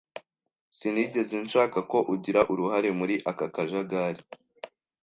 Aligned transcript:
Sinigeze 0.77 1.35
nshaka 1.45 1.79
ko 1.91 1.97
ugira 2.13 2.41
uruhare 2.51 2.89
muri 2.99 3.15
aka 3.31 3.47
kajagari. 3.53 4.21